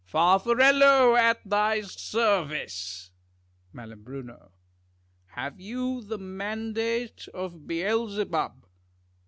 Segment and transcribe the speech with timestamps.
[0.03, 3.11] Farfarello, at thy service.
[3.71, 3.85] Mai.
[5.35, 8.65] Have you the mandate of Beelzebub